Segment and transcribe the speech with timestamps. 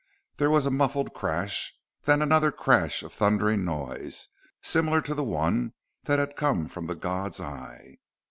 [0.37, 4.29] There was a muffled crash then another crash of thundering noise,
[4.63, 5.73] similar to the one
[6.05, 7.99] that had come from the god's eye.